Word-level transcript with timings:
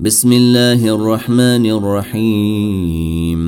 بسم 0.00 0.32
الله 0.32 0.94
الرحمن 0.94 1.66
الرحيم. 1.66 3.40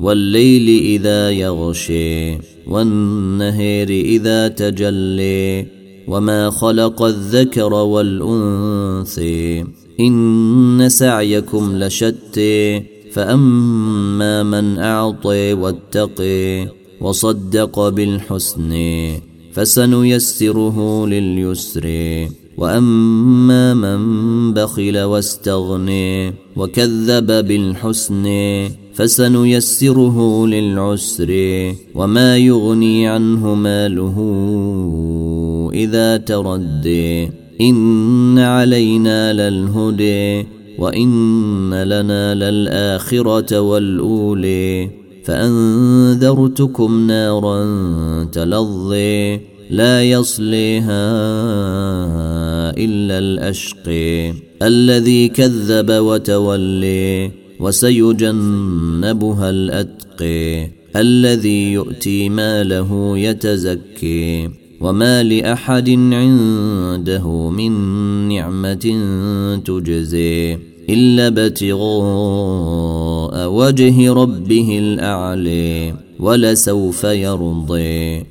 والليل 0.00 0.82
إذا 0.82 1.30
يغشي 1.30 2.38
والنهر 2.66 3.88
إذا 3.88 4.48
تجلي 4.48 5.66
وما 6.08 6.50
خلق 6.50 7.02
الذكر 7.02 7.72
والانثي 7.72 9.64
إن 10.00 10.88
سعيكم 10.88 11.76
لشتي 11.76 12.82
فأما 13.12 14.42
من 14.42 14.78
اعطي 14.78 15.52
واتقي 15.52 16.68
وصدق 17.00 17.88
بالحسن 17.88 18.72
فسنيسره 19.52 21.06
لليسر 21.06 21.86
وأما 22.60 23.74
من 23.74 24.54
بخل 24.54 24.98
واستغني 24.98 26.34
وكذب 26.56 27.26
بالحسن 27.26 28.24
فسنيسره 28.94 30.46
للعسر 30.46 31.30
وما 31.94 32.36
يغني 32.36 33.08
عنه 33.08 33.54
ماله 33.54 34.16
إذا 35.74 36.16
تردي 36.16 37.30
إن 37.60 38.38
علينا 38.38 39.32
للهدي 39.32 40.46
وإن 40.78 41.74
لنا 41.74 42.34
للآخرة 42.34 43.60
والأولي 43.60 44.90
فأنذرتكم 45.24 47.06
نارا 47.06 47.64
تلظي 48.32 49.40
لا 49.70 50.02
يصليها 50.02 51.10
إلا 52.70 53.18
الأشقي 53.18 54.34
الذي 54.62 55.28
كذب 55.28 55.90
وتولي 55.90 57.30
وسيجنبها 57.60 59.50
الأتقي 59.50 60.70
الذي 60.96 61.72
يؤتي 61.72 62.28
ماله 62.28 63.18
يتزكي 63.18 64.48
وما 64.80 65.22
لأحد 65.22 65.90
عنده 65.90 67.50
من 67.50 67.72
نعمة 68.28 68.98
تجزي 69.64 70.58
إلا 70.90 71.26
ابتغاء 71.26 72.60
وجه 73.52 74.12
ربه 74.12 74.78
الأعلي 74.78 75.94
ولسوف 76.20 77.04
يرضي 77.04 78.24